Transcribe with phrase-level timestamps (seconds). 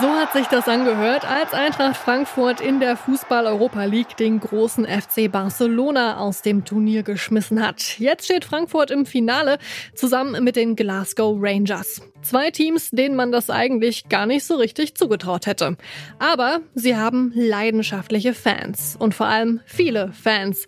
[0.00, 5.30] So hat sich das angehört, als Eintracht Frankfurt in der Fußball-Europa League den großen FC
[5.30, 7.98] Barcelona aus dem Turnier geschmissen hat.
[7.98, 9.58] Jetzt steht Frankfurt im Finale
[9.94, 12.00] zusammen mit den Glasgow Rangers.
[12.22, 15.76] Zwei Teams, denen man das eigentlich gar nicht so richtig zugetraut hätte.
[16.18, 20.66] Aber sie haben leidenschaftliche Fans und vor allem viele Fans.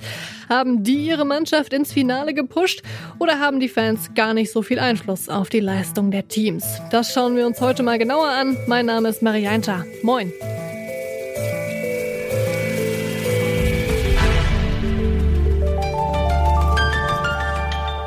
[0.48, 2.82] Haben die ihre Mannschaft ins Finale gepusht
[3.18, 6.64] oder haben die Fans gar nicht so viel Einfluss auf die Leistung der Teams?
[6.90, 8.56] Das schauen wir uns heute mal genauer an.
[8.66, 9.84] Mein Name ist Marianta.
[10.02, 10.32] Moin.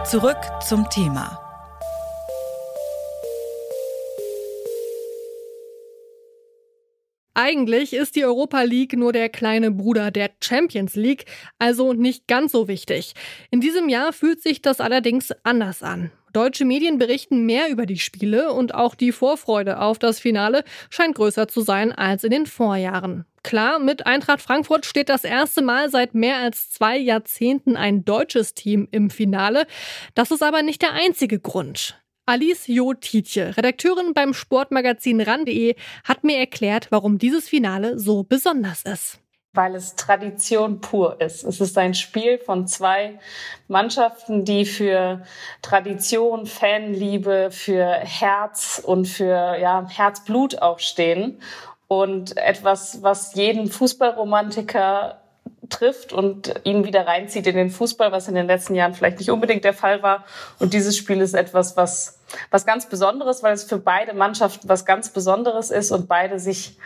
[0.06, 1.47] Zurück zum Thema.
[7.40, 11.26] Eigentlich ist die Europa League nur der kleine Bruder der Champions League,
[11.60, 13.14] also nicht ganz so wichtig.
[13.52, 16.10] In diesem Jahr fühlt sich das allerdings anders an.
[16.34, 21.14] Deutsche Medien berichten mehr über die Spiele und auch die Vorfreude auf das Finale scheint
[21.14, 23.26] größer zu sein als in den Vorjahren.
[23.44, 28.56] Klar, mit Eintracht Frankfurt steht das erste Mal seit mehr als zwei Jahrzehnten ein deutsches
[28.56, 29.68] Team im Finale.
[30.16, 32.02] Das ist aber nicht der einzige Grund.
[32.30, 39.20] Alice Jo-Tietje, Redakteurin beim Sportmagazin RAN.de, hat mir erklärt, warum dieses Finale so besonders ist
[39.54, 41.44] weil es Tradition pur ist.
[41.44, 43.18] Es ist ein Spiel von zwei
[43.68, 45.24] Mannschaften, die für
[45.64, 51.42] Tradition, Fanliebe, für Herz und für ja, Herzblut auch stehen.
[51.88, 55.22] Und etwas, was jeden Fußballromantiker
[55.70, 59.32] trifft und ihn wieder reinzieht in den Fußball, was in den letzten Jahren vielleicht nicht
[59.32, 60.26] unbedingt der Fall war.
[60.60, 62.20] Und dieses Spiel ist etwas, was,
[62.52, 66.78] was ganz Besonderes, weil es für beide Mannschaften was ganz Besonderes ist und beide sich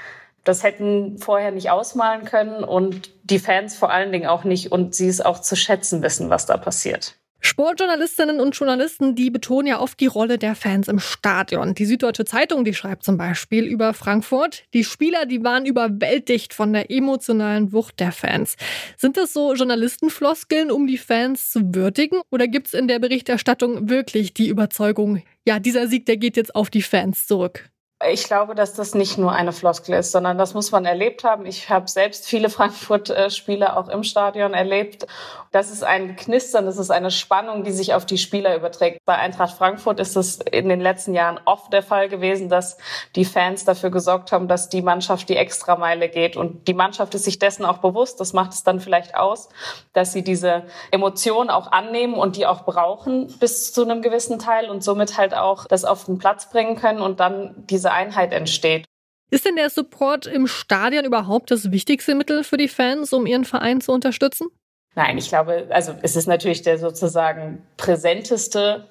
[0.44, 4.96] das hätten vorher nicht ausmalen können und die Fans vor allen Dingen auch nicht und
[4.96, 7.21] sie es auch zu schätzen wissen, was da passiert.
[7.42, 11.74] Sportjournalistinnen und Journalisten, die betonen ja oft die Rolle der Fans im Stadion.
[11.74, 14.64] Die Süddeutsche Zeitung, die schreibt zum Beispiel über Frankfurt.
[14.74, 18.58] Die Spieler, die waren überwältigt von der emotionalen Wucht der Fans.
[18.96, 22.22] Sind das so Journalistenfloskeln, um die Fans zu würdigen?
[22.30, 26.54] Oder gibt es in der Berichterstattung wirklich die Überzeugung, ja, dieser Sieg, der geht jetzt
[26.54, 27.71] auf die Fans zurück?
[28.10, 31.46] Ich glaube, dass das nicht nur eine Floskel ist, sondern das muss man erlebt haben.
[31.46, 35.06] Ich habe selbst viele Frankfurt-Spiele auch im Stadion erlebt.
[35.52, 39.00] Das ist ein Knistern, das ist eine Spannung, die sich auf die Spieler überträgt.
[39.06, 42.78] Bei Eintracht Frankfurt ist es in den letzten Jahren oft der Fall gewesen, dass
[43.16, 46.38] die Fans dafür gesorgt haben, dass die Mannschaft die Extrameile geht.
[46.38, 48.22] Und die Mannschaft ist sich dessen auch bewusst.
[48.22, 49.50] Das macht es dann vielleicht aus,
[49.92, 54.70] dass sie diese Emotionen auch annehmen und die auch brauchen bis zu einem gewissen Teil
[54.70, 58.86] und somit halt auch das auf den Platz bringen können und dann diese Einheit entsteht.
[59.30, 63.46] Ist denn der Support im Stadion überhaupt das wichtigste Mittel für die Fans, um ihren
[63.46, 64.48] Verein zu unterstützen?
[64.94, 68.90] Nein, ich glaube, also es ist natürlich der sozusagen präsenteste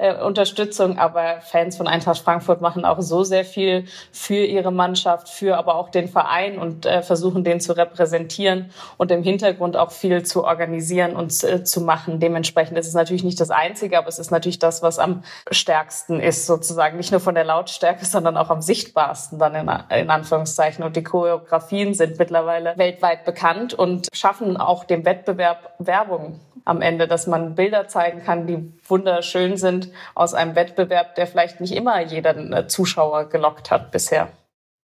[0.00, 5.28] äh, Unterstützung, aber Fans von Eintracht Frankfurt machen auch so sehr viel für ihre Mannschaft,
[5.28, 9.90] für aber auch den Verein und äh, versuchen den zu repräsentieren und im Hintergrund auch
[9.90, 12.18] viel zu organisieren und äh, zu machen.
[12.20, 16.20] Dementsprechend ist es natürlich nicht das Einzige, aber es ist natürlich das, was am stärksten
[16.20, 20.82] ist, sozusagen nicht nur von der Lautstärke, sondern auch am sichtbarsten dann in, in Anführungszeichen.
[20.82, 27.08] Und die Choreografien sind mittlerweile weltweit bekannt und schaffen auch dem Wettbewerb Werbung am Ende,
[27.08, 32.00] dass man Bilder zeigen kann, die wunderschön sind aus einem Wettbewerb, der vielleicht nicht immer
[32.00, 34.28] jeden äh, Zuschauer gelockt hat bisher.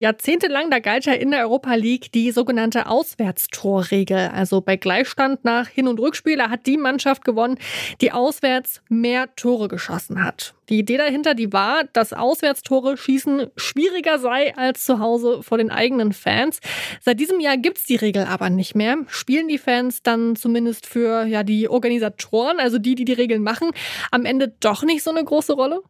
[0.02, 4.30] Jahrzehntelang, da galt ja in der Europa League die sogenannte Auswärtstorregel.
[4.32, 7.58] Also bei Gleichstand nach Hin- und Rückspieler hat die Mannschaft gewonnen,
[8.00, 10.54] die auswärts mehr Tore geschossen hat.
[10.70, 15.70] Die Idee dahinter, die war, dass Auswärtstore schießen schwieriger sei als zu Hause vor den
[15.70, 16.60] eigenen Fans.
[17.02, 18.96] Seit diesem Jahr gibt's die Regel aber nicht mehr.
[19.08, 23.70] Spielen die Fans dann zumindest für ja die Organisatoren, also die, die die Regeln machen,
[24.10, 25.82] am Ende doch nicht so eine große Rolle?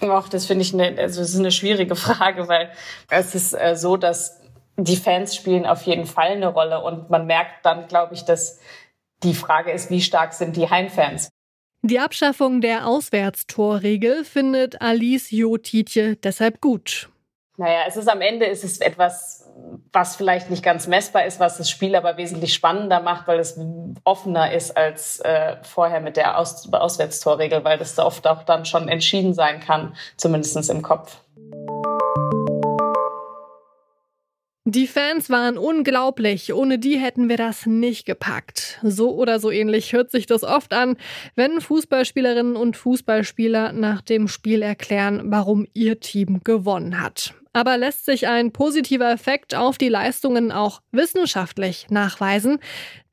[0.00, 2.70] Ach, das finde ich eine, also es ist eine schwierige Frage, weil
[3.10, 4.40] es ist äh, so, dass
[4.76, 8.60] die Fans spielen auf jeden Fall eine Rolle und man merkt dann, glaube ich, dass
[9.24, 11.28] die Frage ist, wie stark sind die Heimfans?
[11.82, 17.08] Die Abschaffung der Auswärtstorregel findet Alice Jotitje deshalb gut.
[17.58, 19.44] Naja, es ist am Ende ist es etwas
[19.92, 23.58] was vielleicht nicht ganz messbar ist, was das Spiel aber wesentlich spannender macht, weil es
[24.04, 28.88] offener ist als äh, vorher mit der Aus Auswärtstorregel, weil das oft auch dann schon
[28.88, 31.18] entschieden sein kann, zumindest im Kopf.
[34.64, 36.52] Die Fans waren unglaublich.
[36.52, 38.78] Ohne die hätten wir das nicht gepackt.
[38.82, 40.98] So oder so ähnlich hört sich das oft an,
[41.36, 47.34] wenn Fußballspielerinnen und Fußballspieler nach dem Spiel erklären, warum ihr Team gewonnen hat.
[47.58, 52.60] Aber lässt sich ein positiver Effekt auf die Leistungen auch wissenschaftlich nachweisen?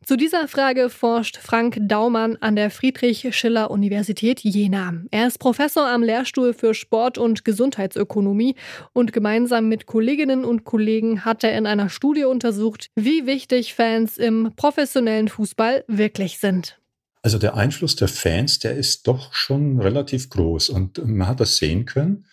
[0.05, 4.93] Zu dieser Frage forscht Frank Daumann an der Friedrich-Schiller-Universität Jena.
[5.09, 8.53] Er ist Professor am Lehrstuhl für Sport- und Gesundheitsökonomie
[8.93, 14.19] und gemeinsam mit Kolleginnen und Kollegen hat er in einer Studie untersucht, wie wichtig Fans
[14.19, 16.79] im professionellen Fußball wirklich sind.
[17.23, 21.57] Also der Einfluss der Fans, der ist doch schon relativ groß und man hat das
[21.57, 22.27] sehen können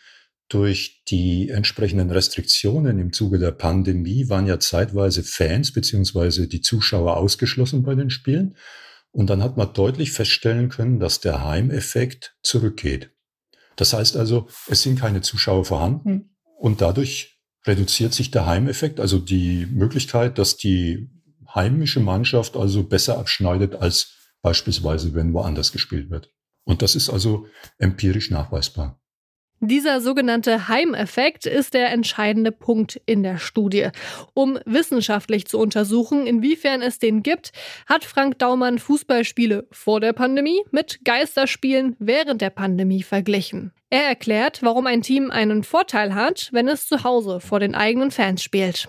[0.52, 7.16] durch die entsprechenden Restriktionen im Zuge der Pandemie waren ja zeitweise Fans beziehungsweise die Zuschauer
[7.16, 8.56] ausgeschlossen bei den Spielen.
[9.12, 13.10] Und dann hat man deutlich feststellen können, dass der Heimeffekt zurückgeht.
[13.76, 19.19] Das heißt also, es sind keine Zuschauer vorhanden und dadurch reduziert sich der Heimeffekt, also
[19.19, 21.08] die Möglichkeit, dass die
[21.54, 26.31] heimische Mannschaft also besser abschneidet als beispielsweise, wenn woanders gespielt wird.
[26.64, 27.46] Und das ist also
[27.78, 29.01] empirisch nachweisbar.
[29.64, 33.91] Dieser sogenannte Heimeffekt ist der entscheidende Punkt in der Studie.
[34.35, 37.53] Um wissenschaftlich zu untersuchen, inwiefern es den gibt,
[37.87, 43.70] hat Frank Daumann Fußballspiele vor der Pandemie mit Geisterspielen während der Pandemie verglichen.
[43.88, 48.11] Er erklärt, warum ein Team einen Vorteil hat, wenn es zu Hause vor den eigenen
[48.11, 48.88] Fans spielt.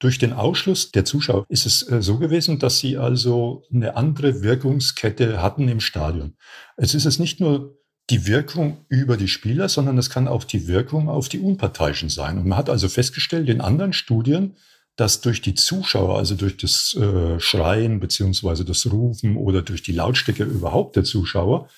[0.00, 4.42] Durch den Ausschluss der Zuschauer ist es äh, so gewesen, dass sie also eine andere
[4.42, 6.36] Wirkungskette hatten im Stadion.
[6.76, 7.79] Es ist es nicht nur
[8.10, 12.38] die Wirkung über die Spieler, sondern es kann auch die Wirkung auf die Unparteiischen sein.
[12.38, 14.56] Und man hat also festgestellt in anderen Studien,
[14.96, 19.92] dass durch die Zuschauer, also durch das äh, Schreien beziehungsweise das Rufen oder durch die
[19.92, 21.68] Lautstärke überhaupt der Zuschauer,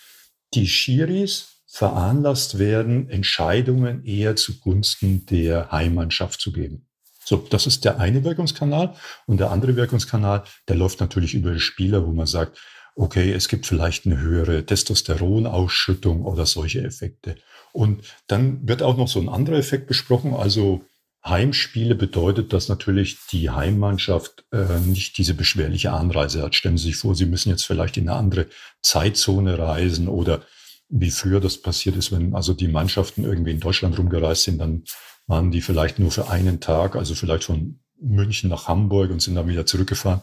[0.54, 6.86] die Schiris veranlasst werden, Entscheidungen eher zugunsten der Heimmannschaft zu geben.
[7.24, 8.94] So, das ist der eine Wirkungskanal.
[9.26, 12.58] Und der andere Wirkungskanal, der läuft natürlich über die Spieler, wo man sagt,
[12.94, 17.36] okay, es gibt vielleicht eine höhere Testosteronausschüttung oder solche Effekte.
[17.72, 20.84] Und dann wird auch noch so ein anderer Effekt besprochen, also
[21.24, 26.56] Heimspiele bedeutet, dass natürlich die Heimmannschaft äh, nicht diese beschwerliche Anreise hat.
[26.56, 28.46] Stellen Sie sich vor, Sie müssen jetzt vielleicht in eine andere
[28.82, 30.42] Zeitzone reisen oder
[30.88, 34.84] wie früher das passiert ist, wenn also die Mannschaften irgendwie in Deutschland rumgereist sind, dann
[35.26, 39.36] waren die vielleicht nur für einen Tag, also vielleicht von München nach Hamburg und sind
[39.36, 40.22] dann wieder zurückgefahren.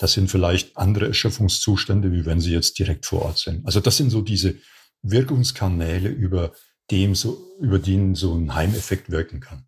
[0.00, 3.66] Das sind vielleicht andere Erschöpfungszustände, wie wenn sie jetzt direkt vor Ort sind.
[3.66, 4.54] Also das sind so diese
[5.02, 6.52] Wirkungskanäle, über
[6.90, 9.66] dem so, über den so ein Heimeffekt wirken kann.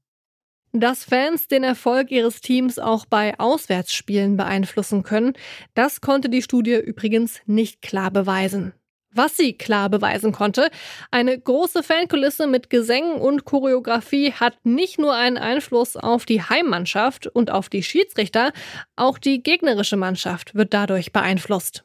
[0.73, 5.35] Dass Fans den Erfolg ihres Teams auch bei Auswärtsspielen beeinflussen können,
[5.75, 8.73] das konnte die Studie übrigens nicht klar beweisen
[9.15, 10.71] was sie klar beweisen konnte.
[11.11, 17.27] Eine große Fankulisse mit Gesängen und Choreografie hat nicht nur einen Einfluss auf die Heimmannschaft
[17.27, 18.53] und auf die Schiedsrichter,
[18.97, 21.85] auch die gegnerische Mannschaft wird dadurch beeinflusst.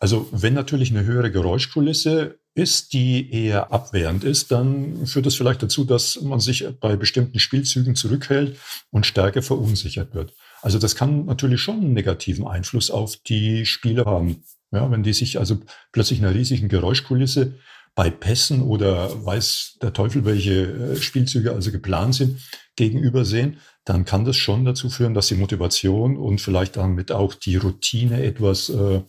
[0.00, 5.62] Also wenn natürlich eine höhere Geräuschkulisse ist, die eher abwehrend ist, dann führt das vielleicht
[5.62, 8.58] dazu, dass man sich bei bestimmten Spielzügen zurückhält
[8.90, 10.34] und stärker verunsichert wird.
[10.62, 14.42] Also das kann natürlich schon einen negativen Einfluss auf die Spiele haben.
[14.70, 15.58] Ja, wenn die sich also
[15.92, 17.54] plötzlich einer riesigen Geräuschkulisse
[17.94, 22.40] bei Pässen oder weiß der Teufel, welche äh, Spielzüge also geplant sind,
[22.76, 27.34] gegenüber sehen, dann kann das schon dazu führen, dass die Motivation und vielleicht damit auch
[27.34, 29.02] die Routine etwas, äh,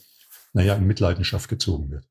[0.54, 2.09] naja, in Mitleidenschaft gezogen wird.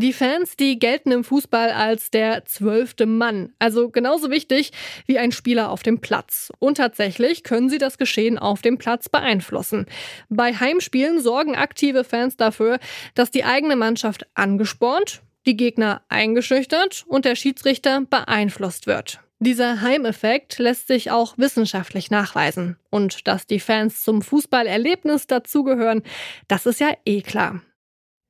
[0.00, 4.72] Die Fans, die gelten im Fußball als der zwölfte Mann, also genauso wichtig
[5.04, 6.50] wie ein Spieler auf dem Platz.
[6.58, 9.84] Und tatsächlich können sie das Geschehen auf dem Platz beeinflussen.
[10.30, 12.78] Bei Heimspielen sorgen aktive Fans dafür,
[13.14, 19.20] dass die eigene Mannschaft angespornt, die Gegner eingeschüchtert und der Schiedsrichter beeinflusst wird.
[19.38, 22.78] Dieser Heimeffekt lässt sich auch wissenschaftlich nachweisen.
[22.88, 26.02] Und dass die Fans zum Fußballerlebnis dazugehören,
[26.48, 27.60] das ist ja eh klar.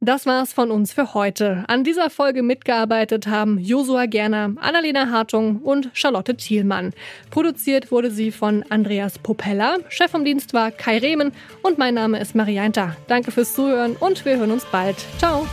[0.03, 1.65] Das war's von uns für heute.
[1.69, 6.95] An dieser Folge mitgearbeitet haben Josua Gerner, Annalena Hartung und Charlotte Thielmann.
[7.31, 9.77] Produziert wurde sie von Andreas Popella.
[9.91, 12.97] Chef vom Dienst war Kai Rehmen und mein Name ist Marianta.
[13.09, 14.97] Danke fürs Zuhören und wir hören uns bald.
[15.19, 15.47] Ciao.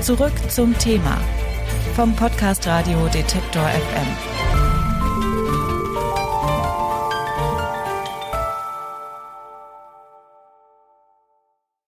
[0.00, 1.18] Zurück zum Thema
[1.96, 4.39] vom Podcast Radio Detektor FM.